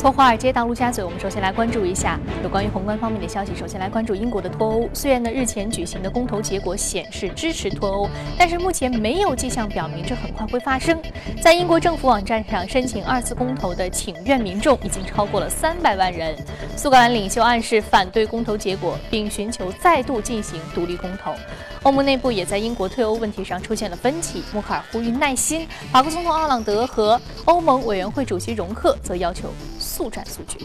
[0.00, 3.54] 从华尔街到陆家嘴，我们首先来关注一下有关于宏观方面的消息。
[3.54, 4.88] 首先来关注英国的脱欧。
[4.94, 8.08] 虽然呢日前举行的公投结果显示支持脱欧，
[8.38, 10.98] 但是目前没有迹象表明这很快会发生。
[11.42, 16.34] 在英国政府网站上申请二次公投的请愿民众已经超过了三百万人。
[16.78, 21.34] 苏格兰领袖暗示反对公投结果，并寻求再度进行独立公投。
[21.82, 29.50] 欧盟内部也在英国退欧问题上出现了分歧，默克尔呼吁耐心，法国总统奥朗德和欧盟委员会主席容克则要求
[30.00, 30.58] 速战速决。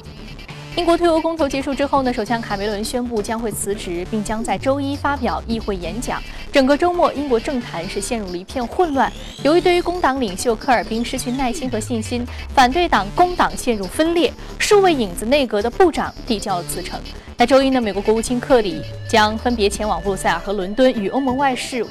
[0.78, 6.22] 英国退欧公投结束之后呢，首相卡梅伦宣布将会辞职，并将在周一发表议会演讲。
[6.54, 9.12] 整个周末，英国政坛是陷入了一片混乱。
[9.44, 16.98] 由于对于工党领袖科尔宾失去耐心和信心，反对党工党陷入分裂，数位影子内阁的部长递交了辞呈。
[17.38, 21.86] 那周一呢，美国国务卿克里将分别前往布鲁塞尔和伦敦，与欧盟外事。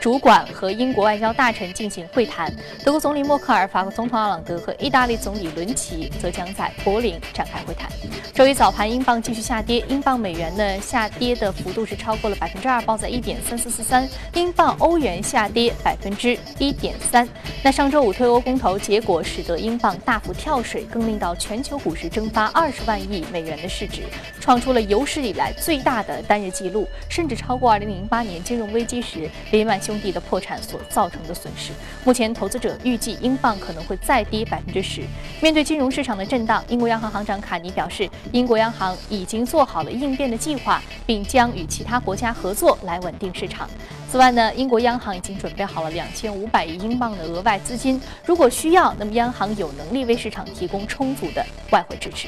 [0.00, 7.90] 主管和英国外交大臣进行会谈，德国总理默克尔、法国总统奥朗德和意大利总理伦齐则将在柏林展开会谈。
[8.32, 14.08] 周一早盘，英镑继续下跌，英镑美元呢下跌的幅度是超过了百分之二，报在一点三四四三。
[14.34, 17.28] 英镑欧元下跌百分之一点三。
[17.64, 24.02] 那上周五退欧公投结果使得英镑大幅跳水，更令到全球股市蒸发二十万亿美元的市值，
[24.38, 29.80] 创出了有史以来最大的单日纪录，甚至超过二零零八年金融危机时雷曼。
[29.88, 31.72] 兄弟的破产所造成的损失，
[32.04, 35.00] 目前投资者预计英镑可能会再跌百分之十。
[35.40, 43.66] 面对金融市场的震荡，英国央行行长卡尼表示，英国央行已经做好了应变的计划，并将与其他国家合作来稳定市场。
[44.10, 52.26] 此外呢，英国央行已经准备好了两千五百亿英镑的额外资金，如果需要，那么央行有能力为市场提供充足的外汇支持。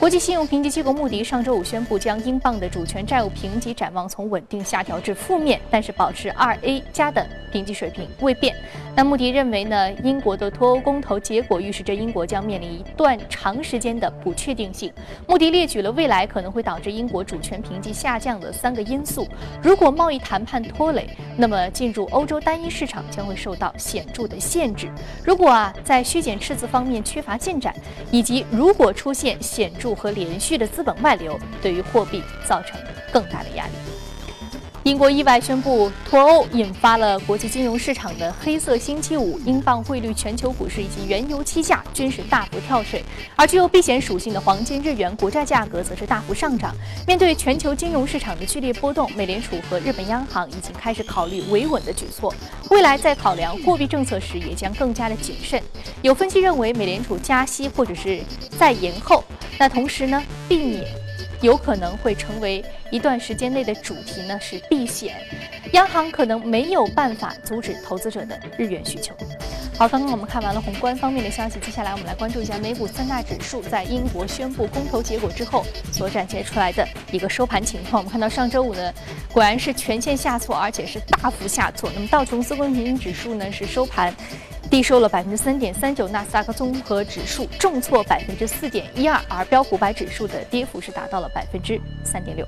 [0.00, 8.56] 国际信用评级机构穆迪上周五宣布，将英镑的主权债务评级展望从稳定下调至负面，但是保持二 A 加的评级水平未变。
[8.96, 14.92] 那穆迪认为呢，英国的脱欧公投结果预示着英国将面临一段长时间的不确定性。
[15.28, 19.28] 穆迪列举了未来可能会导致英国主权评级下降的三个因素：
[19.62, 21.03] 如果贸易谈判拖累。
[21.36, 24.90] 那么，进入欧洲单一市场将会受到显著的限制。
[25.24, 27.74] 如果啊，在削减赤字方面缺乏进展，
[28.10, 32.80] 以及如果出现显著和连续的资本外流，对于货币造成
[33.12, 33.93] 更大的压力。
[34.84, 43.02] 英国意外宣布脱欧，引发了国际金融市场的黑色星期五，英镑汇率、全球股市以及原油期价均是大幅跳水，
[43.34, 46.74] 而具有避险属性的黄金、日元、国债价格则是大幅上涨。
[47.06, 52.34] 面对全球金融市场的剧烈波动，美联储和日本央行已经开始考虑维稳的举措，
[52.68, 55.62] 未来在考量货币政策时也将更加的谨慎。
[56.02, 58.20] 有分析认为，美联储加息或者是
[58.58, 59.24] 再延后，
[59.58, 61.03] 那同时呢，避免。
[61.44, 65.14] 有可能会成为一段时间内的主题呢，是避险。
[65.72, 69.14] 央行可能没有办法阻止投资者的日元需求。
[69.76, 78.00] 好，刚刚我们看完了宏观方面的消息，接下来我们来关注一下美股三大指数在英国宣布公投结果之后所展现出来的一个收盘情况。
[78.00, 78.90] 我们看到上周五呢，
[79.30, 81.90] 果然是全线下挫，而且是大幅下挫。
[81.94, 84.14] 那么道琼斯工业平均指数呢是收盘。
[84.74, 92.44] 低收了百分之三点三九，纳斯达克综合指数重挫百分之四点一二，而标普百指数的跌幅是达到了百分之三点六。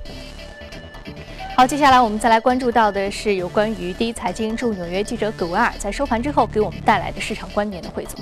[1.55, 8.19] 好，接下来我们再来关注到的是有关于第一财经驻纽约记者葛维尔在收盘之后给我们带来的市场观点的汇总。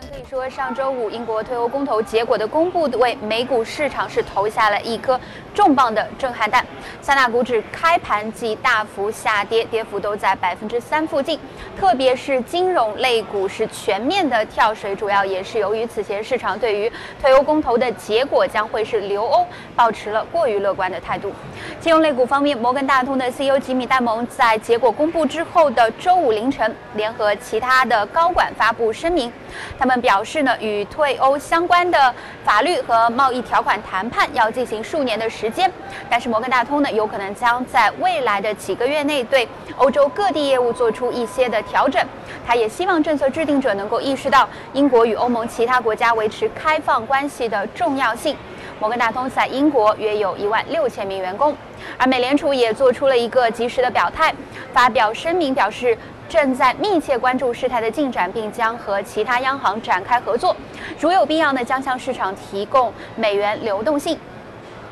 [0.00, 5.18] 可以说，上周五英国退欧公投结果的公布，为美股市场是投下了一颗
[5.52, 6.64] 重磅的震撼弹。
[7.02, 11.40] 三大股指开盘即大幅下跌，跌幅都在百分之三附近。
[11.76, 19.44] 特别是金融类股是全面的跳水，主要也是由于此前市场对于退欧公投的结果将会是留欧，
[19.74, 21.32] 保持了过于乐观的态度。
[21.80, 29.32] 金融类股方面，摩根大通的 CEO 吉米戴蒙在结果公布之后的周五凌晨，联合其他的高管发布声明。
[29.78, 35.72] 他们表示呢，与退欧相关的法律和贸易条款谈判要进行数年的时间，
[36.10, 39.48] 但是摩根大通呢，有可能将在未来的几个月内对
[39.78, 42.04] 欧洲各地业务做出一些的调整。
[42.46, 48.36] 他也希望政策制定者能够意识到英国与欧盟其他国家维持开放关系的重要性。
[48.78, 51.56] 摩根大通在英国约有一万六千名员工，
[51.96, 54.32] 而美联储也做出了一个及时的表态，
[54.72, 55.96] 发表声明表示。
[56.28, 60.54] 正在密切关注事态的进展，并将和其他央行展开合作，
[61.00, 64.18] 如有必要呢，将向市场提供美元流动性。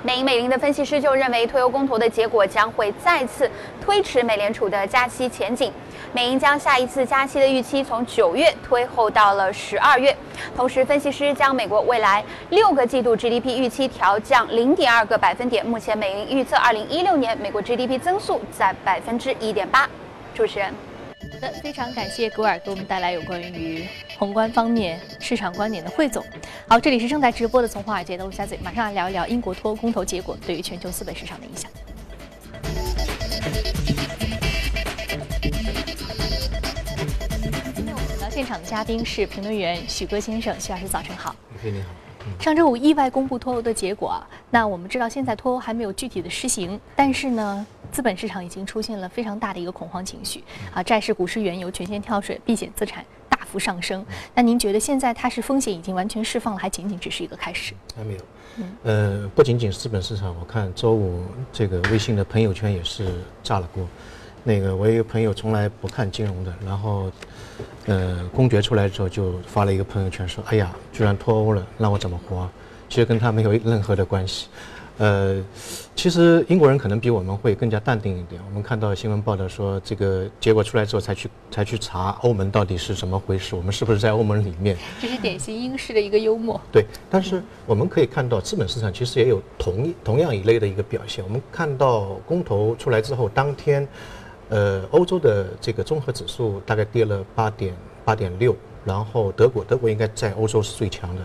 [0.02, 3.50] 美银美林的分析师就认为，退欧公投的结果将会再次
[3.80, 5.72] 推迟美联储的加息前景。
[6.12, 10.16] 美银将下一次加息的预期从九月推后到了十二月。
[10.54, 15.66] 同时，分析师将美国未来六个季度 GDP 预期调降零点二个百分点。
[15.66, 19.88] 目前，美银预测二零一六年美国 GDP 增速在百分之一点八。
[20.34, 20.72] 主持人。
[21.32, 23.84] 好的，非常感谢格尔给我们带来有关于
[24.18, 25.00] 宏观方面。
[25.18, 26.24] 市场观点的汇总。
[26.68, 31.70] 好，这里是正在直播的从华尔街到陆家嘴，马上来聊一聊英国脱欧公投结果对于全球资本市场的影响。
[37.74, 41.34] 今天我们到现场的嘉宾是评论员许戈先生，许老师早晨好。
[41.62, 41.88] 你好。
[42.40, 50.42] 上周五意外公布脱欧的结果啊，那我们知道现在脱欧还没有具体的施行，但是呢，资本市场已经出现了非常大的一个恐慌情绪
[50.74, 54.04] 啊，债市、股市、原油全线跳水，避险资产大幅上升。
[54.34, 57.74] 那您觉得现在它是风险已经完全释放了，还仅仅只是一个开始？
[57.96, 58.20] 还没有。
[58.84, 63.86] 呃，不仅仅是资本市场，我看周五这个微信的朋友圈也是炸了锅。
[64.44, 67.10] 那个我有一个朋友从来不看金融的，然后。
[67.86, 72.46] 呃，公决出来之后就发了一个朋友圈，说：“哎呀，居然脱欧了，让我怎么活？”
[72.90, 74.48] 其实跟他没有任何的关系。
[74.98, 75.44] 呃，
[75.94, 78.40] 其实英国人可能比我们会更加淡定一点。
[78.46, 84.76] 我们看到新闻报道说，这个结果出来之后才去才去查欧盟到底是怎么回事，我们是不是在欧盟里面？
[85.00, 86.60] 这是典型英式的一个幽默。
[86.72, 91.22] 对，但是我们可以看到，资本市场其实也有同同样一类的一个表现。
[91.24, 93.86] 我们看到公投出来之后，当天。
[94.48, 98.54] 呃，欧洲的这个综合指数大概跌了八点八点六，
[98.86, 101.22] 然后德国，德国应该在欧洲是最强的，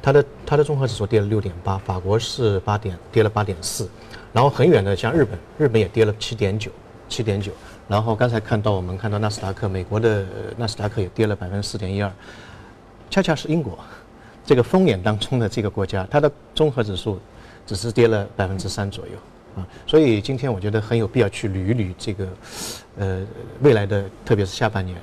[0.00, 3.88] 它的它的综合指数跌了六点八，法国是八点跌了八点四，
[4.32, 6.70] 然后很远的像日本，日本也跌了七点九，
[7.08, 7.50] 七点九，
[7.88, 10.24] 然后刚才看到我们看到纳斯达克，美国的
[10.56, 12.10] 纳斯达克也跌了百分之四点一二，
[13.10, 13.78] 恰恰是英国
[14.46, 17.18] 这个风眼当中的这个国家，它的综合指数
[17.66, 19.12] 只是跌了百分之三左右。
[19.56, 22.28] 啊，所以今天我觉得很有必要去捋一捋这个，
[22.96, 23.26] 呃，
[23.62, 24.96] 未来的，特别是下半年，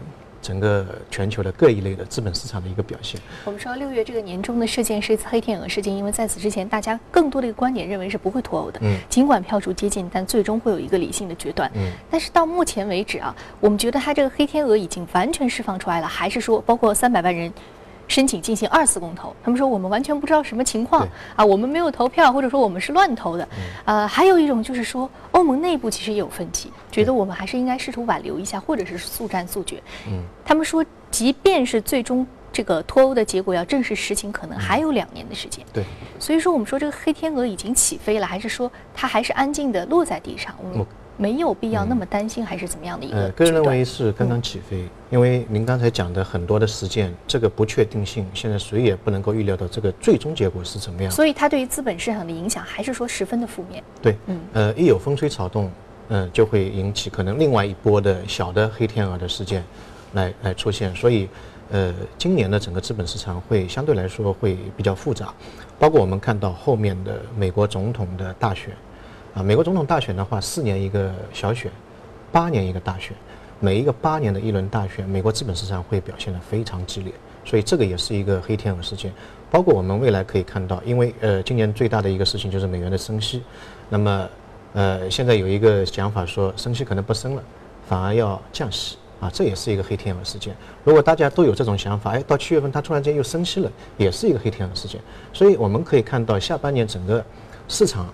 [0.48, 3.20] 整个全球的各一类的资本市场的一个表现。
[3.44, 8.80] 我们说六月这个年终的事件是一次黑天鹅事件，因为在此之前，大家更多的一个观点认为是不会脱欧的。
[8.82, 8.98] 嗯。
[9.10, 11.70] 尽管票数接近，但最终会有一个理性的决断。
[11.76, 11.92] 嗯。
[12.10, 17.52] 但是到目前为止啊，我们觉得它这个黑天鹅已经完全释放出来了，还是说包括三百万人？
[18.08, 23.48] 申请进行二次公投，他们说我们完全不知道什么情况啊，我们没有投票，或者说我们是乱投的，
[23.86, 29.82] 呃，还有一种就是说欧盟内部其实也有分歧，觉得我们还是应该试图挽留一下，或者是速战速决。
[30.08, 35.66] 嗯，他们说，即便是最终这个脱欧的结果要正式实行，可能还有两年的时间。
[35.74, 35.84] 对，
[36.18, 40.56] 所以说我们说这个黑天鹅已经起飞了，还是说它还是安静的落在地上？
[40.64, 40.86] 我们。
[41.18, 43.18] 没有必要那么担心，还是怎么样的一个？
[43.18, 51.12] 呃，个人认为是刚刚起飞，因为您刚才讲的很多的实践，这个不确定性，现在谁也不能够预料到这个最终结果是怎么样。
[51.12, 53.84] 所以它对于资本市场的影响，还是说十分的负面。
[54.02, 55.72] 对，嗯，呃，一有风吹草动，
[56.10, 59.64] 嗯，就会引起可能另外一波的小的黑天鹅的事件，
[60.14, 60.96] 来来出现。
[60.96, 61.28] 所以，
[61.72, 65.34] 呃，今年的整个资本市场会相对来说会比较复杂，
[65.80, 68.70] 包括我们看到后面的美国总统的大选。
[69.38, 71.72] 啊，美国总统大选的话，四年一个小选，
[72.32, 73.16] 八年一个大选，
[73.60, 77.14] 每一个八年的一轮大选，美国资本市场会表现得非常激烈，
[77.46, 79.14] 所以这个也是一个黑天鹅事件。
[79.52, 83.44] 包括我们未来可以看到，因为呃，今年最大的一个事情就是美元的升息，
[83.90, 84.28] 那么
[84.74, 87.44] 呃，现在有一个想法说升息可能不升了，
[87.88, 90.56] 反而要降息啊，这也是一个黑天鹅事件。
[90.84, 95.00] 如果大家都有这种想法，哎，到七月份它突然间又升息了，也是一个黑天鹅事件。
[95.32, 97.24] 所以我们可以看到下半年整个
[97.68, 98.08] 市场。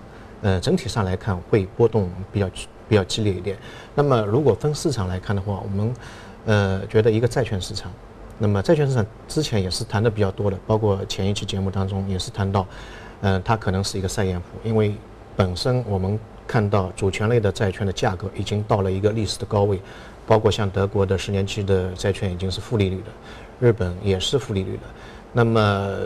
[0.44, 2.50] 呃，整体上来看会波动比较
[2.86, 3.56] 比较激烈一点。
[3.94, 5.94] 那么，如果分市场来看的话，我们
[6.44, 7.90] 呃觉得一个债券市场，
[8.38, 12.66] 那么债券市场之前也是谈的比较多的，包括前一期节目当中也是谈到，
[13.22, 14.94] 嗯，它可能是一个赛验谱，因为
[15.34, 19.80] 本身我们看到主权类的债券的价格已经到了一个历史的高位，
[20.26, 24.82] 包括像德国的十年期的债券已经是负利率的，日本也是负利率的。
[25.32, 25.98] 那么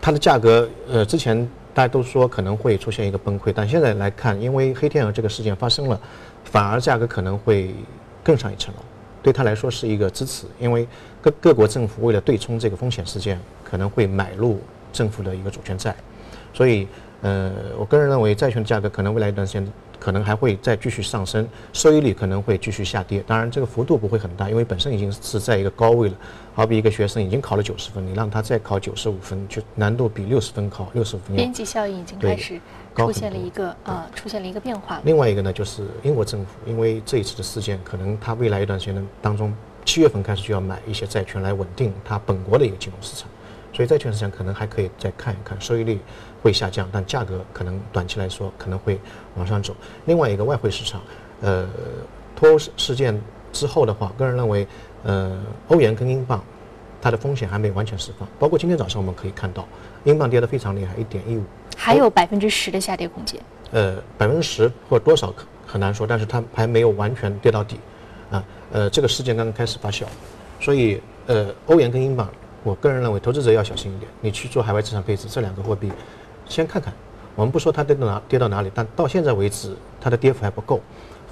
[0.00, 1.48] 它的价格呃之前。
[1.76, 6.00] 大家都说可能会出现一个崩溃，但现在来看，因为黑天鹅这个事件发生了，
[6.42, 7.74] 反而价格可能会
[8.24, 8.80] 更上一层楼，
[9.22, 10.88] 对他来说是一个支持，因为
[11.20, 14.58] 各各国政府为了对冲这个风险事件，可能会买入
[14.90, 15.94] 政府的一个主权债，
[16.54, 16.88] 所以，
[17.20, 19.68] 呃，我个人认为债券价格可能未来一段时间。
[20.06, 23.24] 可能还会再继续上升，收益率可能会继续下跌。
[23.26, 26.14] 当然，这个幅度不会很大，因为本身已经是在一个高位了。
[26.54, 31.34] 好比一个学生已经考了九十分，你让他再考九十五分，就难度比六十分考六十五分。
[31.34, 32.60] 边际效应已经开始
[32.94, 35.00] 出现了一个呃，出现了一个变化。
[35.02, 39.52] 另外一个呢，就是英国政府，因为这一次的事件，可能他未来一段时间当中，
[39.84, 43.28] 七月份开始就要买一些债券来稳定他本国的一个金融市场。
[43.72, 45.98] 所以债券市场可能还可以再看一看，收益率
[46.46, 49.00] 会下降，但价格可能短期来说可能会
[49.34, 49.74] 往上走。
[50.04, 51.02] 另外一个外汇市场，
[51.40, 51.66] 呃，
[52.36, 53.20] 脱欧事件
[53.52, 54.64] 之后的话，个人认为，
[55.02, 55.36] 呃，
[55.66, 56.40] 欧元跟英镑
[57.02, 58.28] 它的风险还没有完全释放。
[58.38, 59.66] 包括今天早上我们可以看到，
[60.04, 61.42] 英镑跌得非常厉害，一点一五，
[61.76, 63.40] 还有百分之十的下跌空间。
[63.72, 65.34] 呃，百分之十或多少
[65.66, 67.80] 很难说，但是它还没有完全跌到底，
[68.30, 70.04] 啊，呃，这个事件刚刚开始发酵，
[70.60, 72.30] 所以呃，欧元跟英镑。
[72.62, 74.10] 我个人认为投资者要小心一点。
[74.20, 75.92] 你去做海外资产配置，这两个货币，
[76.48, 76.92] 先看看。
[77.34, 80.80] 我们不说它跌到哪跌到哪里，但到现在为止，它的跌幅还不够。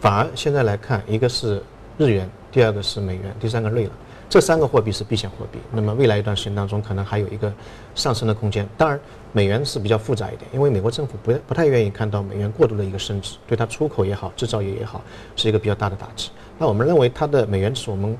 [0.00, 1.62] 反而现在来看，一个是
[1.96, 3.92] 日元，第二个是美元，第三个瑞郎，
[4.28, 5.58] 这三个货币是避险货币。
[5.72, 7.50] 那么未来一段时间当中，可能还有一个
[7.94, 8.68] 上升的空间。
[8.76, 9.00] 当然，
[9.32, 15.02] 美元是比较复杂一点，因为美国政府不不太愿意看到美元过度的一个升值，对它出口也好，制造业也好，
[15.36, 16.30] 是一个比较大的打击。
[16.58, 18.18] 那我们认为它的美元指数，我们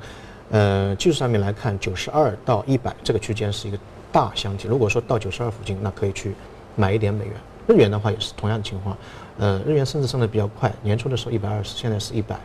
[0.51, 3.79] 呃技术上面来看，九十二到一百这个区间是一个
[4.11, 4.69] 大箱体。
[4.69, 6.35] 如果说到九十二附近，那可以去
[6.77, 7.35] 买一点美元。
[7.67, 8.95] 日元的话也是同样的情况，
[9.39, 12.39] 呃，日元升值升的比较快，年初的时候一百二十，现在是一百，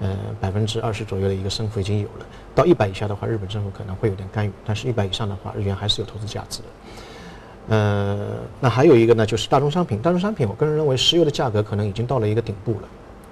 [0.00, 2.26] 呃，百分之二十左右的一个升幅已经有了。
[2.56, 6.64] 到一百以下的话，日本政府可能会有点干预，但是一百以上的话，日元还是有投资价值的。
[7.68, 10.00] 呃，那还有一个呢，就是大宗商品。
[10.02, 12.88] 大宗商品，我个人认为，石油的价格可能已经到了一个顶部了。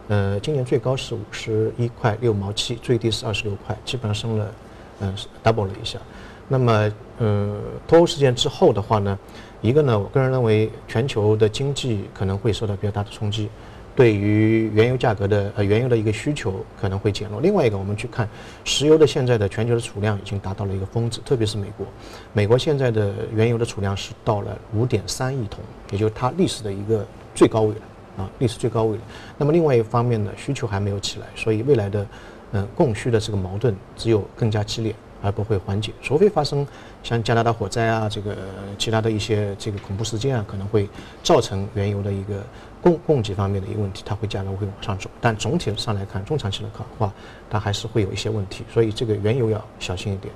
[0.08, 4.52] 呃，今年最高是五十一块六毛七，最低是二十六块，基本上升了，
[5.00, 5.98] 嗯，double 了一下。
[6.46, 9.18] 那么，嗯，脱欧事件之后的话呢？
[9.62, 13.48] 一个呢，我个人认为全球的经济可能会受到比较大的冲击，
[13.94, 17.40] 对于原油价格的呃原油的一个需求可能会减弱。
[17.40, 18.28] 另外一个，我们去看
[18.64, 21.86] 石油的现在的全球的储量已经达到了一个峰值，特别是美国，
[22.32, 25.60] 美国现在的原油的储量是到了五点三亿桶，
[25.92, 29.02] 也就是它历史的一个最高位了啊，历史最高位了。
[29.38, 32.04] 那么另外一方面呢，需求还没有起来，所以未来的
[32.50, 34.92] 嗯供需的这个矛盾只有更加激烈。
[35.24, 36.66] 而不会缓解，除非发生
[37.02, 38.36] 像加拿大火灾啊，这个
[38.78, 40.88] 其他的一些这个恐怖事件啊，可能会
[41.22, 42.34] 造成原油的一个
[42.80, 45.10] 供供给方面的一个问题，它会价格会往上走。
[45.20, 47.12] 但总体上来看，中长期的看的话，
[47.50, 50.32] 它还是会有一些问题，所以这个原油要小心一点。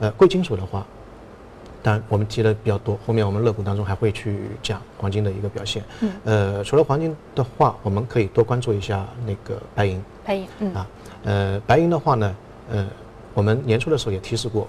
[0.00, 0.86] 呃，贵金属的话，
[1.82, 5.82] 当然我们提的比较多，后面我们乐股当中还会去讲黄金的一个表现。
[6.00, 6.12] 嗯。
[6.24, 10.02] 呃，除了黄金的话，我们可以多关注一下那个白银。
[10.24, 10.48] 白银。
[10.60, 10.74] 嗯。
[10.74, 10.86] 啊，
[11.24, 12.36] 呃，白银的话呢，
[12.70, 12.86] 呃。
[13.34, 14.66] 我们年初的时候也提示过，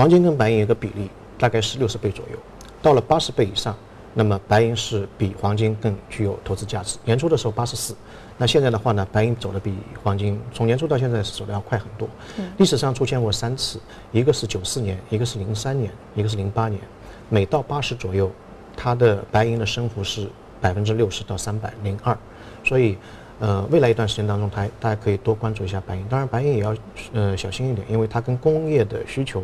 [0.00, 2.38] 黄金跟白银一个比例大概是六十倍左右，
[2.80, 3.76] 到了八十倍以上，
[4.14, 6.96] 那么白银是比黄金更具有投资价值。
[7.04, 7.94] 年初的时候八十四，
[8.38, 12.08] 那现在的话呢，白银走的比黄金从年初到现在是走的要快很多。
[12.56, 13.78] 历史上出现过三次，
[14.10, 16.80] 一个是九四年，一个是零三年，一个是零八年，
[17.28, 18.32] 每到八十左右，
[18.74, 20.26] 它的白银的升幅是
[20.62, 22.16] 百分之六十到三百零二，
[22.64, 22.96] 所以。
[23.42, 26.04] 呃，未来一段时间当中，它大家可以多关注一下白银。
[26.10, 26.76] 当然，白银也要
[27.14, 29.42] 呃小心一点，因为它跟工业的需求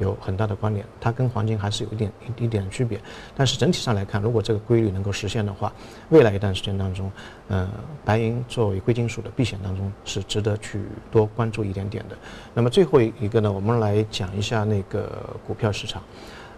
[0.00, 3.00] 有很大的关联，它跟黄金还是有一点一点区别。
[3.36, 5.72] 但是整体上来看，如果这个规律能够实现的话，
[6.08, 7.10] 未来一段时间当中，
[7.48, 7.68] 呃，
[8.04, 12.16] 白银作为贵金属的避险当中是值得去多关注一点点的。
[12.52, 16.02] 那么最后一个呢，我们来讲一下那个股票市场。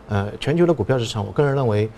[0.09, 1.91] 呃，全球的股票市场，我个人认为。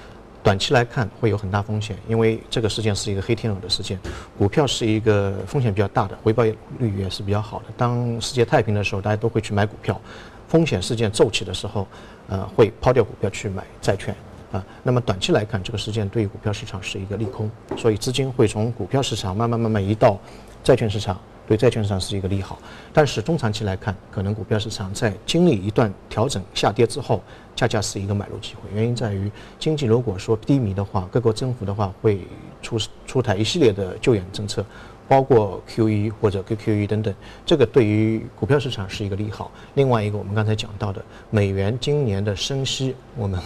[0.43, 3.99] 短期来看会有很大风险，因为这个事件是一个黑天鹅的事件，
[4.37, 6.43] 股票是一个风险比较大的，回报
[6.79, 7.65] 率也是比较好的。
[7.79, 9.99] 当世界太平的时候，大家都会去买股票；
[10.55, 11.85] 风险事件骤起的时候，
[12.29, 14.15] 呃，会抛掉股票去买债券
[14.53, 14.65] 啊。
[14.85, 20.17] 那么短期来看，这个事件对于股票市场是一个利空，所以资金会从股票市场慢慢慢慢移到
[20.63, 21.19] 债券市场。
[21.47, 22.59] 对债券市场是一个利好，
[22.91, 27.21] 但是中长期来看，可能股票市场在经历一段调整下跌之后，
[27.57, 28.61] 恰恰是一个买入机会。
[28.73, 32.21] 原因在于，经济如果说低迷的话，各国政府的话会
[32.63, 34.65] 出出台一系列的救援政策，
[35.07, 39.51] 包括 QE 或者 QQE 等等，这个对于股票市场是一个利好。
[39.75, 43.41] 另外一个，我们刚才讲到的美元今年的升息，我们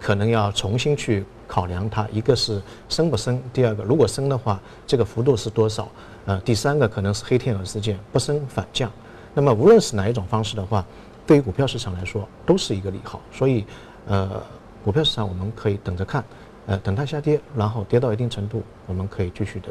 [0.00, 5.88] 可能要重新去考量它，一个是升不升，第二个如果升的话，这个幅度是多少？
[6.26, 8.90] 呃，第三个可能是黑天鹅事件，不升反降。
[9.34, 10.84] 那么无论是哪一种方式的话，
[11.26, 13.20] 对于股票市场来说都是一个利好。
[13.32, 13.64] 所以，
[14.06, 14.40] 呃，
[14.84, 16.24] 股票市场我们可以等着看，
[16.66, 19.68] 呃，等它下跌，然后跌到一定程度，我们可以继续的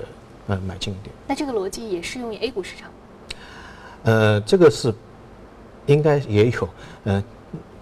[0.49, 1.15] 呃买进一点。
[1.25, 2.89] 那这个逻辑也适用于 A 股市场？
[4.03, 4.93] 呃，这个是
[5.85, 6.69] 应该也有，
[7.05, 7.23] 呃，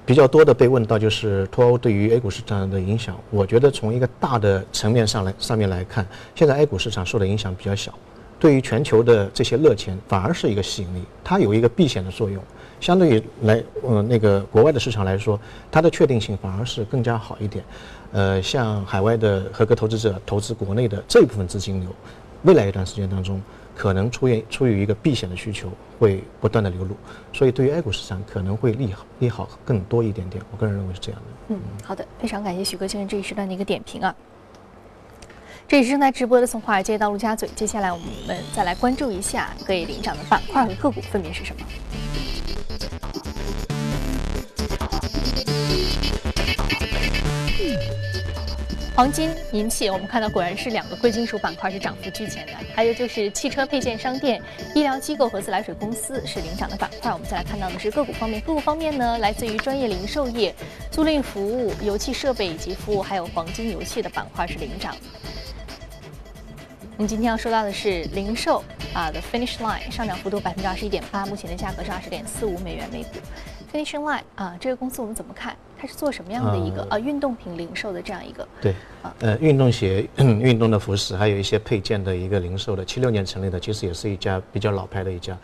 [0.06, 3.18] 比较多的被问到就是脱欧对于 A 股市场的影响。
[3.32, 7.94] 我觉得从一个大的层面上来上面来看，现在 A 股市场受的影响比较小。
[8.40, 12.40] 对于全球的这些热钱，反而是一个吸引力，它有一个避险的作用。
[12.80, 15.40] 相对于来，呃，那个国外的市场来说，
[15.72, 17.66] 它的确定性反而是更加好一点。
[18.12, 21.90] 呃，像海外的合格投资者投资国内的这一部分资金流，
[22.44, 23.42] 未来一段时间当中，
[23.76, 26.96] 可能出现出于一个避险的需求，会不断的流入。
[27.34, 30.44] 所以，对于 A 股市场可能会利好利好更多一点点。
[30.52, 31.56] 我个人认为是这样的。
[31.56, 34.16] 嗯，好的，非常感谢许哥先生这一时段的一个点评啊。
[35.68, 41.62] 这里是正在直播的从华尔街到陆家嘴，接下来我们再来关注一下可以领涨的板块和个股分别是什么。
[48.98, 52.54] 黄金、银器，我们看到果然是两个贵金属板块是涨幅居前的。
[52.74, 54.42] 还有就是汽车配件商店、
[54.74, 57.14] 医疗机构和自来水公司是领涨的板块。
[57.14, 60.52] 我们再来看到的是个股方面，个股方面呢，来自于专业零售业、
[60.90, 64.98] 租赁服务、油气设备以及服务，还有黄金、油气的板块是领涨。
[66.98, 68.64] 我们今天要说到的是零售
[68.96, 73.10] 啊的 Finish Line 上涨幅度百分之二十一点八，目前的价格是二十点四五美元每股。
[73.72, 75.56] Finish Line 啊，这个公司我们怎么看？
[75.80, 78.48] 它是做什么样的一个呃运动品零售的这样一个？
[78.60, 78.74] 对，
[79.20, 85.38] 呃，运动鞋、运动的服饰，还有一些配件的一个零售的，七六年成立的，其实也是一家比较老牌的一家。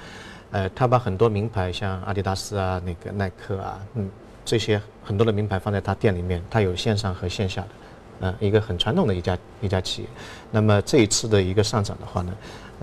[0.51, 4.09] 呃，他把很多名牌，像阿迪达斯啊、那个耐克啊，嗯，
[4.43, 7.67] 这些很多的名牌放在他店里面，他有线上和线下的。
[8.19, 10.07] 嗯，一个很传统的一家一家企业，
[10.51, 12.31] 那么这一次的一个上涨的话呢，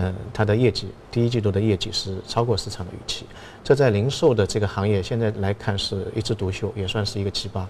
[0.01, 3.27] 呃，它的业绩第一季度的业绩是超过市场的预期，
[3.63, 7.67] 这在零售的这个行业现在来看是一枝独秀，也算是一个奇葩。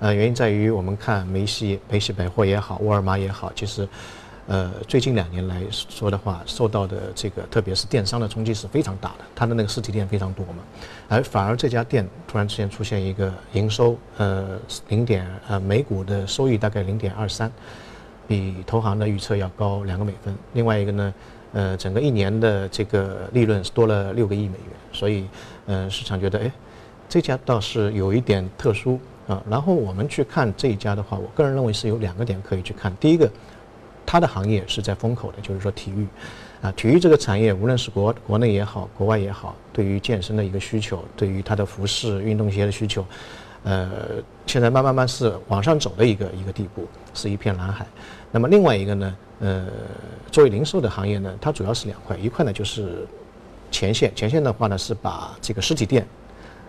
[0.00, 3.88] 呃，原因在于我们看梅西梅西百货也好，沃尔玛也好，其实。
[4.46, 10.64] 呃，最近两年来说的话，受到的这个特别是电商的冲击是非常大的，它的那个实体店非常多嘛，
[11.08, 14.58] 而反而这家店突然之间出现一个营收，呃，
[14.88, 17.52] 零点呃每股的收益大概零点二三，
[18.26, 20.34] 比投行的预测要高两个美分。
[20.54, 21.14] 另外一个呢，
[21.52, 25.26] 呃，整个一年的这个利润是多了六个亿美元，所以
[25.66, 26.50] 呃，市场觉得哎，
[27.08, 29.42] 这家倒是有一点特殊啊。
[29.48, 33.30] 然后我们去看这一家的话，我个人认为是有两个点可以去看，第一个。
[34.06, 36.04] 它的行业是在风口的，就是说体育，
[36.62, 43.06] 啊，体育这个产业，无论是国国内也好，国外也好，对于健身的一个需求，对于它的服饰、运动鞋的需求，
[43.62, 43.88] 呃，
[44.46, 47.86] 现在慢慢慢是往上走的一个一个地步，是一片蓝海。
[48.32, 49.66] 那么另外一个呢，呃，
[50.30, 53.06] 作为零售的行业呢，它主要是两块，一块呢就是
[53.70, 56.06] 前线，前线的话呢是把这个实体店，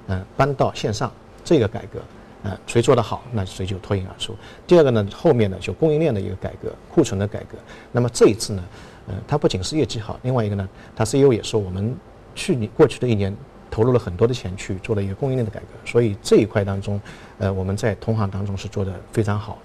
[0.07, 1.11] 嗯，搬到线上
[1.43, 1.99] 这个改革。
[2.43, 4.35] 呃，谁做得好，那谁就脱颖而出。
[4.65, 7.55] 第二个呢，后面呢就供应链的一个改革，库存的改革。
[7.91, 8.63] 那么这一次呢，
[9.09, 11.95] 呃，它不仅是业绩好，另外一个呢，它 CEO 也说，我们
[12.33, 13.31] 去年过去的一年
[13.69, 16.99] 投入了很多的钱去做了一个供应链的改革，所以这一块当中，
[17.37, 19.59] 呃，我们在同行当中是做的非常好，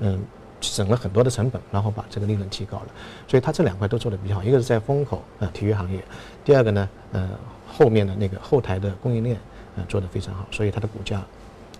[0.00, 0.20] 嗯，
[0.60, 2.86] 省了很多的成本，然后把这个利润提高了。
[3.26, 6.02] 所以它这两块都做得比较好，一个是在风口呃体育行业，
[6.44, 7.30] 第二个呢，呃，
[7.66, 9.38] 后面的那个后台的供应链
[9.76, 11.22] 呃做得非常好，所以它的股价。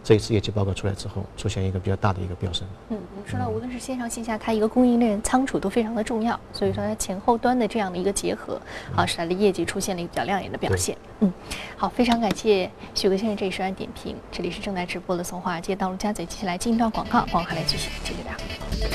[0.04, 2.66] 这一次业绩报告出来之后，出现一个比较大的一个飙升。
[2.88, 8.58] 嗯，我们说到无论是线上线下，它一个供应链仓储都非常的重要，所以说它前后端的这样的一个结合，
[8.96, 10.96] 啊，使它的业绩出现了一个比较亮眼的表现。
[11.20, 11.30] 嗯，
[11.76, 14.16] 好，非常感谢许哥先生这一时段点评。
[14.32, 18.32] 这里是正在直播的从华尔街到陆家嘴，接下来进一段广告，广告来继续接着聊。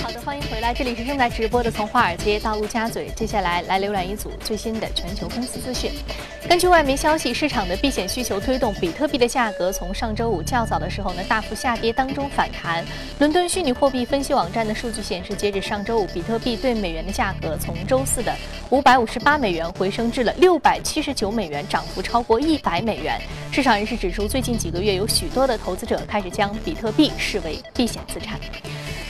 [0.02, 5.92] 好的，欢迎回来，这里是正在直播的从华尔街到陆家嘴，接下来来浏览一组最新的全球公司资讯。
[6.48, 12.86] 根据外媒消息，市场的避险需求推动比特币的价格从上周五较早的时候呢大幅下跌当中反弹。
[13.20, 18.34] 伦敦虚拟货币分析网站的数据显示，截止上周五，比特币对美元的价格从周四的
[18.70, 23.20] 五百五十八美元回升至了六百七十九美元，涨幅超过一百美元。
[23.52, 28.40] 市场人士指出，最近几个月有许多的投资者开始将比特币视为避险资产。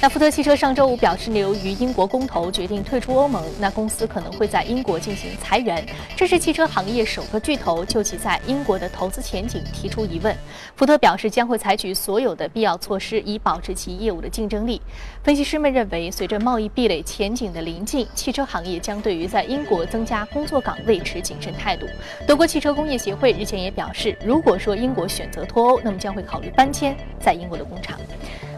[0.03, 5.81] 那福特汽车上周五表示，由于英国公投决定退出欧盟，那公司可能会在英国进行裁员。
[6.13, 10.35] 这是汽车行业首个巨头就其在英国的投资前景提出疑问。
[10.75, 14.81] 福特表示将会采取所有的必要措施，以保持其业务的竞争力。
[15.23, 21.87] 分析师们认为，随着贸易壁垒前景的临近，汽车行业将对于在英国增加工作岗位持谨慎态度。
[22.27, 27.97] 德国汽车工业协会日前也表示，如果说英国选择脱欧，那么将会考虑搬迁在英国的工厂。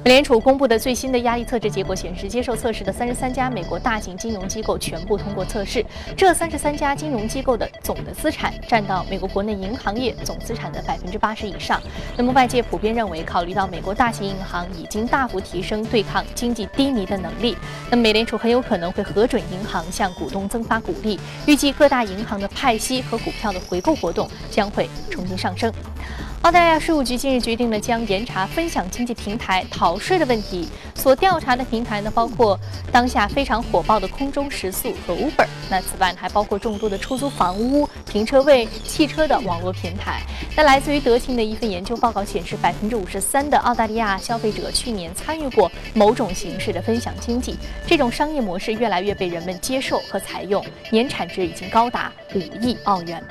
[0.06, 5.84] 美联储公布的最新的压力测试结果显示，接受测试的三十三家美国大型金融机构全部通过测试。
[6.16, 11.82] 这三十三家金融机构的总的资产占到美国国内银行业总资产的百分之八十以上。
[12.16, 17.58] 那么，外界普遍认为，考虑到美国大型银行已经大幅提升对抗经济低迷的能力，
[17.90, 21.20] 那么美联储很有可能会核准银行向股东增发股利。
[21.48, 25.74] 预计各大银行的派息和股票的回购活动将会重新上升。
[26.46, 30.70] 澳大利亚税务局近日决定了将严查分享经济平台逃税的问题。
[30.94, 32.60] 所调查的平台呢，包括
[32.92, 35.48] 当下非常火爆的空中食宿和 Uber。
[35.72, 40.22] 那此外还包括众多的出租房屋、停车位、汽车的网络平台。
[40.56, 47.58] 那来自于德勤的一份研究报告显示，百分之五十三的澳大利亚消费者去年参与过某种形式的分享经济。
[47.88, 53.24] 这种商业模式越来越被人们接受和采用，年产值已经高达五亿澳元。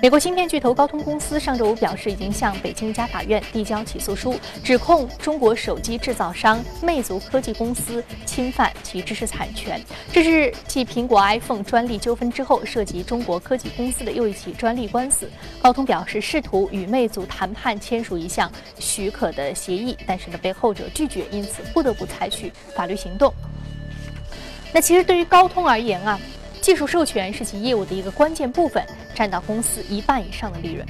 [0.00, 9.82] 美国芯片巨头高通公司上周五表示，已经向北京一家法院递交起诉书，指控中国手机制造商魅族科技公司侵犯其知识产权。
[10.12, 15.28] 这是继苹果 iPhone 专利纠纷之后，涉及中国科技公司的又一起专利官司。
[15.60, 23.34] 高通表示，试图与魅族谈判签署一项许可的协议，但是呢，被后者拒绝，因此不得不采取法律行动。
[24.72, 26.20] 那其实对于高通而言啊。
[26.60, 30.86] 技术授权是其业务的一个关键部分，占到公司一半以上的利润。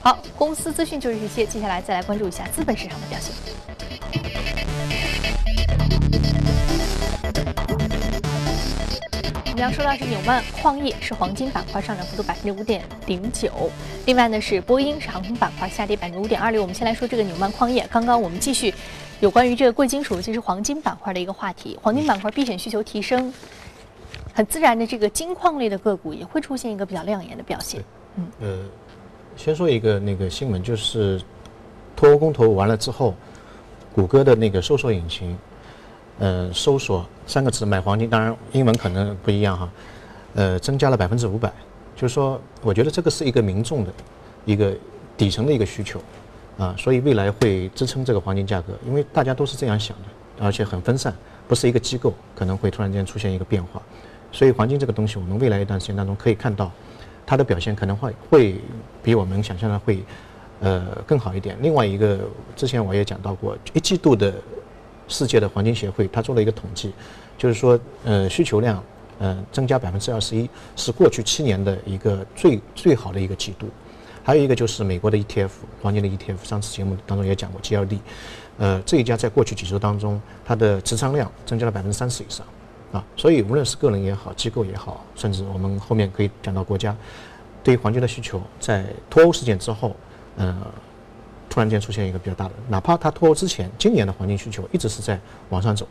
[0.00, 3.32] 好，公司资讯就是这些，接下来再来关注一下资本市场的表现。
[9.44, 13.70] 我们要说到是纽曼矿业，是黄金板块上涨幅度百分之五点零九。
[14.06, 16.60] 另外呢是波音，是航空板块下跌百分之五点二六。
[16.60, 18.74] 我们先来说这个纽曼矿业，刚刚我们继续
[19.20, 23.32] 有关于这个贵金属，其实黄金板块的一个话题，黄金板块避险需求提升。
[24.32, 27.82] 很自然的，这个金矿类的个股也会出现一个比较亮眼的表现。
[28.16, 28.58] 嗯，呃，
[29.36, 31.20] 先说一个那个新闻，就是
[31.94, 33.14] 脱欧公投完了之后，
[33.94, 35.36] 谷歌的那个搜索引擎，
[36.18, 39.68] 呃，搜索三个字买黄金，当然英文可能不一样哈，
[40.34, 41.52] 呃，增加了百分之五百。
[41.94, 43.92] 就是说，我觉得这个是一个民众的
[44.44, 44.74] 一个
[45.16, 46.00] 底层的一个需求
[46.58, 51.14] 啊，所以未来会支撑这个黄金价格，因为大家都是这样想的，而且很分散，
[51.46, 53.80] 不是一个机构可能会突然间出现一个变化。
[54.32, 56.72] 所以黄金这个东西，我们未来一段时间当中可以看到，
[57.26, 58.56] 它的表现可能会会
[59.02, 60.02] 比我们想象的会，
[60.60, 61.56] 呃更好一点。
[61.60, 62.20] 另外一个，
[62.56, 64.32] 之前我也讲到过，一季度的
[65.06, 66.92] 世界的黄金协会它做了一个统计，
[67.36, 68.82] 就是说，呃需求量，
[69.18, 73.68] 呃增加百分之二十一，是过去七年的一个最最好的一个季度。
[74.24, 75.50] 还有一个就是美国的 ETF
[75.82, 77.98] 黄金的 ETF，上次节目当中也讲过 GLD，
[78.56, 82.46] 呃这一家在过去几周当中，它的持仓量增加了百分之三十以上。
[82.92, 86.94] 啊，所以无论是个人也好，机构也好，甚至我们后面可以讲到国家，
[87.64, 89.96] 对于黄金的需求，在脱欧事件之后，
[90.36, 90.54] 呃，
[91.48, 95.88] 突然间出现一个比较大的，哪怕它脱欧之前，今年的黄金需求一直是在往上走。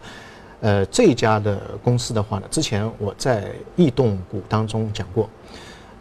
[0.60, 5.28] 呃，这一家的公司的话呢，之前我在异动股当中讲过，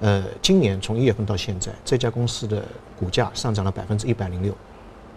[0.00, 2.62] 呃，今年从一月份到现在，这家公司的
[2.98, 4.54] 股价上涨了百分之一百零六。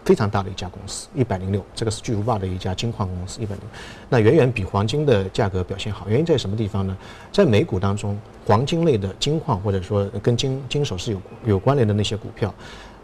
[0.05, 3.63] 非常大的一家公司，一百零六，这个是巨无霸的一家金矿公司，一百零，
[4.09, 6.09] 那远远比黄金的价格表现好。
[6.09, 6.97] 原因在什么地方呢？
[7.31, 12.53] 在美股当中，黄金类的金矿或者说跟金金首饰有有关联的那些股票，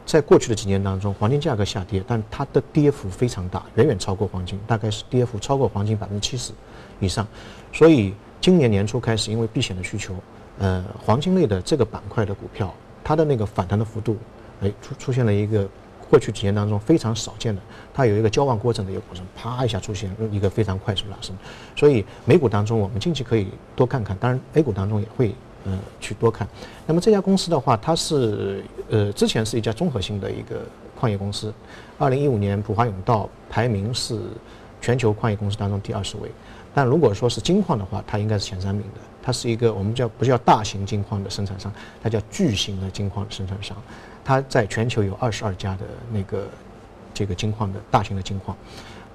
[0.05, 6.51] 在过去的几年当中，黄金价格下跌，但它的跌幅非常大，远远超过黄金，大概是跌幅超过黄金百分之七十
[6.99, 7.25] 以上。
[7.71, 10.13] 所以今年年初开始，因为避险的需求，
[10.57, 12.73] 呃，黄金类的这个板块的股票，
[13.05, 14.17] 它的那个反弹的幅度，
[14.61, 15.65] 哎，出出现了一个。
[16.09, 17.61] 过去几年当中非常少见的，
[17.93, 21.35] 它有一个交往过程的一个过程，啪一下出现一个非常快速拉升，
[21.75, 26.47] 所以美股当中我们近期可以多看看，当然 A 股当中也会呃去多看。
[26.87, 30.61] 那么这家公司的话，它是呃之前是一家综合性的一个
[30.99, 31.53] 矿业公司，
[31.97, 34.19] 二零一五年普华永道排名是
[34.81, 36.31] 全球矿业公司当中第二十位，
[36.73, 39.01] 但如果说是金矿的话，它应该是前三名的。
[39.21, 43.77] 它是一个我们叫不叫大型金矿的生产商，它叫巨型的金矿生产商。
[44.29, 45.79] 它在全球有二十二家的
[46.11, 46.47] 那个
[47.15, 48.55] 这个金矿的大型的金矿，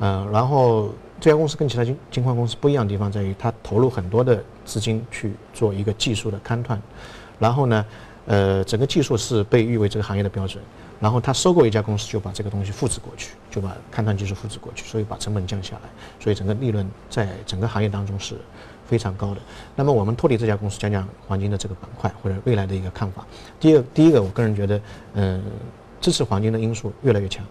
[0.00, 6.82] 呃，然后这家公司跟其他金金矿公司不一样的地方在于，它投入很多的资金去做一个技术的勘探，
[7.38, 7.86] 然后呢，
[8.26, 10.60] 呃，整个技术是被誉为这个行业的标准，
[11.04, 18.36] 然后他收购一家公司就把这个东西复制过去，就把勘探技术复制过去，所以把成本降下来，所以整个利润在整个行业当中是。
[18.86, 19.40] 非常高的。
[19.74, 23.26] 那么我们脱离这家公司讲讲黄金的这个板块或者未来的一个看法。
[23.58, 24.80] 第二，第一个，我个人觉得，
[25.14, 25.42] 嗯，
[26.02, 27.42] 支持黄金的因素越来越强。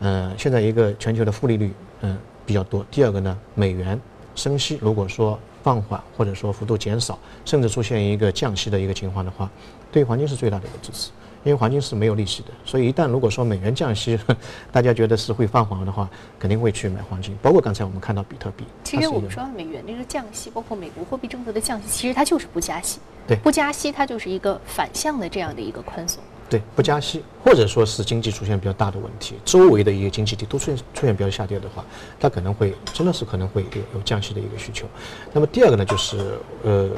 [0.00, 2.84] 嗯，现在一个全球的负利率，嗯，比较多。
[2.90, 3.98] 第二个呢，美元
[4.34, 9.48] 升息，如果说放缓或者说幅度减少，甚至出现一个降息的一个情况的话，
[9.92, 11.12] 对黄金是最大的一个支持。
[11.42, 14.18] 因为黄金是没有利息的，所以一旦如果说美元降息，
[14.70, 17.36] 大家觉得是会放缓的话，肯定会去买黄金。
[17.40, 18.64] 包括刚才我们看到比特币。
[18.84, 22.98] 其实我们说美元那个降息，包括美国货币政策的降息，其实它就是不加息。
[23.26, 26.22] 对，不加息它就是一个反向的这样的一个宽松。
[26.48, 31.84] 对，不加息，或者说是经济出现比较大的问题，周围的一些经济体都出现出现比较下跌的话，
[32.18, 34.84] 它可能会真的是可能会有有降息的一个需求。
[35.32, 36.18] 那么第二个呢，就是
[36.64, 36.90] 呃，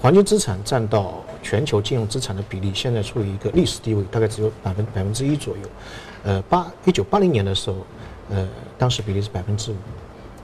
[0.00, 5.62] 黄金资产占到全球金融资产的比例，现在处于一个历史低位，大概只有百分百分之一左右。
[6.24, 7.76] 呃，八一九八零年的时候，
[8.30, 9.76] 呃，当时比例是百分之五。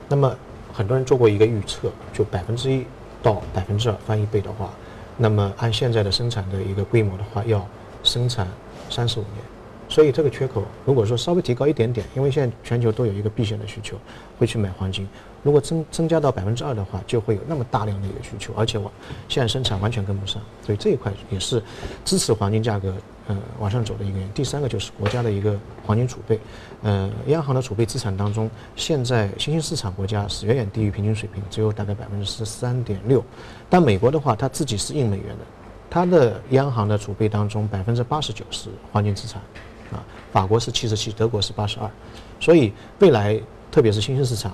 [0.08, 0.36] 那么
[0.72, 2.84] 很多人做过一个预测，就百分之一
[3.22, 4.70] 到百分之二翻一倍的话，
[5.16, 7.66] 那么按现在的生产的一个规模的话，要
[8.02, 8.46] 生产
[8.90, 9.42] 三十五年，
[9.90, 13.96] 所以这个缺口如果说稍微提高一点点，因为现在全球都有一个避险的需求，
[14.38, 15.06] 会去买黄金。
[15.42, 18.92] 如果增增加到百分之二的话，就会有那么大量的一个需求，而且我
[19.28, 21.62] 现在生产完全跟不上，所以这一块也是
[22.04, 22.94] 支持黄金价格
[23.26, 24.32] 呃往上走的一个原因。
[24.32, 26.38] 第三个就是国家的一个黄金储备，
[26.82, 33.24] 呃，央行的储备资产当中，现在新兴市场国家是远远低于平均水平，只有大概百分之十三点六，
[33.68, 35.44] 但美国的话，它自己是印美元的，
[35.88, 39.40] 它的央行的储备当中百分之八十九是黄金资产。
[39.92, 41.90] 啊，法国是七十七，德国是八十二，
[42.38, 44.52] 所以未来特别是新兴市场，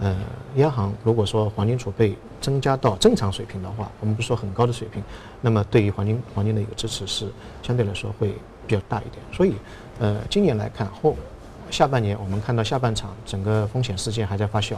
[0.00, 0.16] 呃，
[0.56, 5.02] 央行如果说黄金储备增加到正常水平的话，我们不说很高的水平，
[5.40, 7.28] 那么对于黄金黄金的一个支持是
[7.62, 8.34] 相对来说会
[8.66, 9.16] 比较大一点。
[9.32, 9.54] 所以，
[9.98, 11.16] 呃，今年来看后
[11.70, 14.76] 下半年，我们看到下半场整个风险事件还在发酵，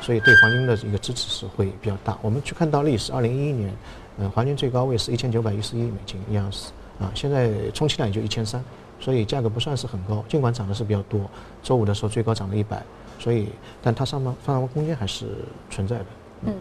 [0.00, 2.16] 所以对黄金的一个支持是会比较大。
[2.22, 3.72] 我们去看到历史，二零一一年，
[4.18, 8.62] 呃，黄金最高位是一千九百一十一美金一盎司，啊，现在充其量也就一千三。
[9.00, 11.20] 所以价格不算是很高，尽管涨的是比较多。
[11.62, 12.82] 周五的时候最高涨了一百，
[13.18, 13.48] 所以
[13.82, 15.26] 但它上方上方空间还是
[15.70, 16.06] 存在的。
[16.42, 16.54] 嗯，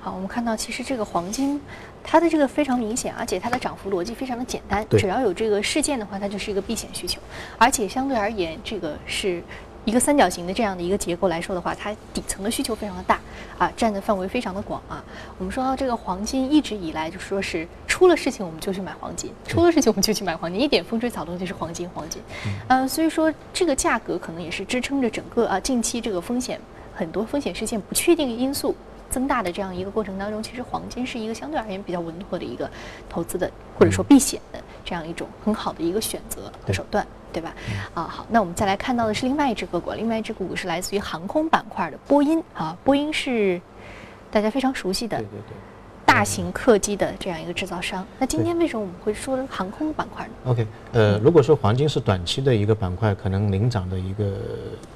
[0.00, 1.60] 好，我们看到其实这个黄金，
[2.02, 4.86] 它的这个非常明显，而且它的涨幅逻辑非常的简单。
[4.90, 7.20] 只要有这个事件的话，它就是一个避险需求，
[7.58, 9.42] 而且相对而言，这个是。
[9.86, 13.20] 一个三角形的这样的一个结构来说的话，它底层的需求非常的大
[13.56, 15.02] 啊，占的范围非常的广啊。
[15.38, 22.20] 我们说到这个黄金，一直以来就说是出了事情我们就去买黄金，出了事情我们就去买黄金，一点风吹草动就是黄金，黄金。
[22.66, 26.60] 嗯，所以说这个价格可能也是支撑着整个啊近期这个风险
[26.92, 28.74] 很多风险事件不确定因素
[29.10, 32.70] 增大的这样一个过程当中，其实黄金是一个相对而言比较稳妥的一个
[33.08, 37.06] 投资的或者说避险的这样一种很好的一个选择手段。
[37.32, 37.54] 对吧？
[37.92, 42.74] 啊，好，那我们再来看到的是另外一只个股，另外一只个股是来自于航空板块的波音啊。
[42.82, 43.60] 波音是
[44.30, 45.22] 大家非常熟悉的
[46.06, 48.06] 大型客机的这样一个制造商。
[48.18, 54.32] 那今天为什么我们会说航空板块呢？OK，呃，如果说黄金是短期的一个板块，可能领涨的一个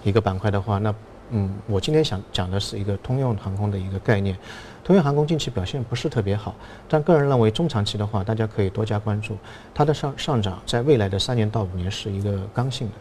[0.03, 0.95] 一个板块的话，那
[1.31, 4.37] 嗯，我今天想讲的是一个通用航空的一个概念。
[4.83, 6.55] 通用航空近期表现不是特别好，
[6.89, 9.37] 但个人认为中长期的话，大家可以多加关注
[9.73, 12.95] 它的上上涨，在未来的三年到五年是一个刚性的。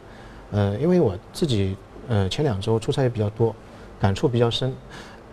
[0.52, 1.76] 呃，因为我自己
[2.08, 3.56] 呃前两周出差也比较多，
[4.00, 4.72] 感触比较深。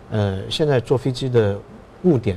[0.09, 1.59] 呃，现在坐飞机的
[2.03, 2.35] 误点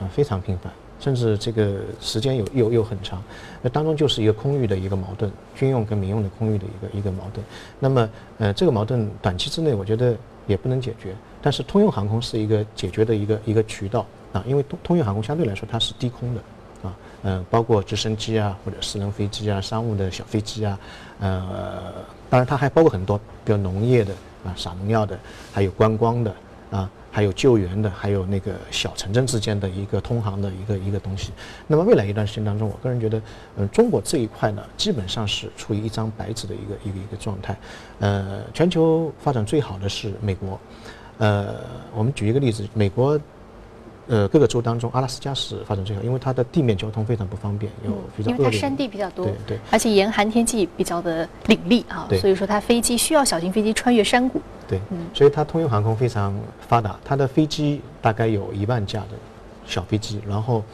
[0.00, 3.20] 啊非常频繁，甚至这个时间有又又很长，
[3.62, 7.44] 那当中就是一个空域的一个矛盾，军用跟民用的空域的一个一个矛盾。
[7.78, 8.08] 那么
[8.38, 10.14] 呃这个矛盾短期之内我觉得
[10.46, 11.14] 也不能解决。
[11.42, 16.40] 但是通用航空是一个解决的一个一个渠道啊，因为通通用航空相对来说它是低空的
[16.82, 20.78] 啊，嗯，包括直升机啊或者私人飞机啊、商务的小飞机啊，
[21.18, 21.92] 呃，
[22.28, 24.12] 当然它还包括很多，比如农业的
[24.44, 25.18] 啊、撒农药的，
[25.50, 26.34] 还有观光的
[26.70, 31.32] 啊，还有救援的，还有那个小城镇之间的一个通航的一个一个东西。
[31.66, 33.20] 那么未来一段时间当中，我个人觉得，
[33.56, 37.56] 嗯，中国这一块呢，基本上是处于一张白纸的一个一个一个状态。
[37.98, 40.58] 呃，全球发展最好的是美国。
[41.18, 41.56] 呃，
[41.94, 43.18] 我们举一个例子，美国，
[44.08, 56.34] 呃，各个州当中，阿拉斯加是发展最好，因为它的地面交通非常不方便，有非常因为它山地比较多，对对，而且严寒天气比较的凛冽啊，所以说它飞机需要小型飞机穿越山谷，对，嗯，所以它通用航空非常
[56.66, 59.10] 发达，它的飞机大概有一万架的
[59.64, 60.64] 小飞机，然后，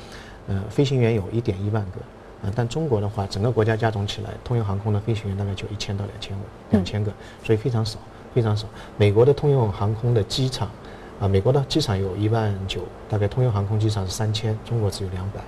[0.46, 7.12] 呃，飞行员有一点一万个，啊，但中国的话，整个国家加总起来，通用航空的飞行员大概就一千到两千五，两千个，
[7.44, 7.98] 所以非常少。
[8.34, 8.66] 非常少。
[8.98, 10.70] 美国的通用航空的机场，
[11.18, 15.40] 啊，美国的机场有一万九，大概通用航空机场是三千，中国只有两百。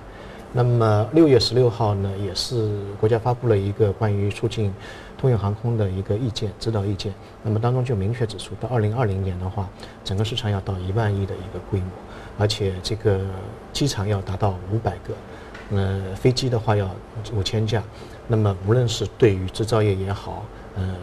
[0.51, 4.73] 那么六月十六号呢，也是国家发布了一个关于促进
[5.15, 7.13] 通用航空的一个意见指导意见。
[7.43, 9.69] 那么当中就明确指出，到二零二零年的话，
[10.03, 11.91] 整个市场要到一万亿的一个规模，
[12.39, 13.21] 而且这个
[13.71, 15.13] 机场要达到五百个，
[15.77, 16.89] 呃，飞机的话要
[17.31, 17.83] 五千架。
[18.27, 20.43] 那么无论是对于制造业也好，
[20.75, 20.95] 呃，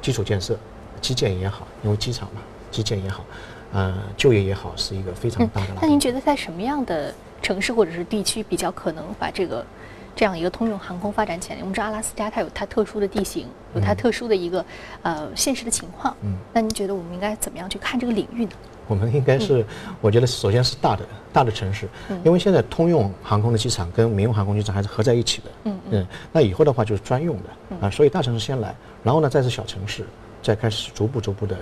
[0.00, 0.56] 基础建设。
[1.02, 3.24] 基建也好，因为机场嘛，基建也好，
[3.72, 5.68] 呃，就业也好，是一个非常大的。
[5.80, 9.64] 那您觉得在什么样的城市或者是地区比较可能把这个
[10.16, 11.58] 这样一个通用航空发展起来？
[11.60, 14.64] 我们知道阿拉斯加它有它特殊的地形，有它特殊的一个
[15.02, 16.14] 呃现实的情况。
[16.22, 16.36] 嗯。
[16.52, 18.50] 那您觉得我们应该怎么样去看这个领域呢？
[18.88, 19.64] 我们应该是，
[20.00, 21.88] 我觉得首先是大的大的城市，
[22.24, 25.50] 因为现在通用航空的机场跟民用航空机场还是合在一起的。
[25.64, 26.06] 嗯嗯。
[26.32, 30.04] 那以后的话就是专用的啊，所以大城市先来，然后呢再是小城市。
[30.42, 31.54] 再开始逐步逐步的，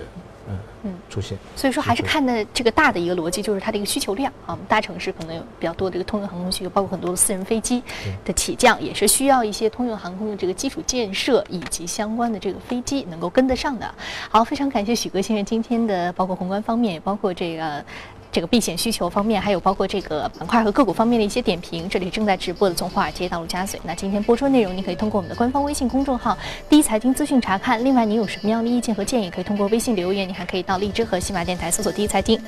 [0.49, 1.37] 嗯嗯出现。
[1.55, 4.57] 所以说还是看的这个大的一个逻辑，就是它的一个需求量啊。
[4.67, 7.81] 大城市可能有比较多的一个通用航空需求，包括很多的私人飞机
[8.25, 13.93] 的起降，也是需要一些通用航空的这个基础建设以及相关的这个飞机能够跟得上的。
[14.29, 17.83] 好，非常感谢许哥先生今天的包括宏观方面，也包括这个。
[18.31, 21.89] 这个避险需求方面，还有包括这个板块和个股方面的一些点评。
[21.89, 23.79] 这里正在直播的从华尔街到陆家嘴。
[23.83, 26.37] 那今天播出内容，您可以通过我们的官方微信公众号
[26.69, 27.83] “第一财经资讯”查看。
[27.83, 30.29] 另外，您有什么样的意见和建议，可以通过微信留言。
[30.29, 32.39] 你还可以到荔枝和喜马电台搜索“第一财经”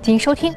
[0.00, 0.54] 进行收听。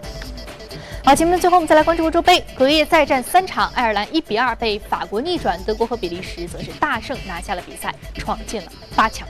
[1.04, 9.26] 好，节目的最后，我们再来关注欧洲杯，隔夜再战三场，爱尔兰一比二被法国逆转，德国和比利时则是大胜拿下了比赛，闯进了八强。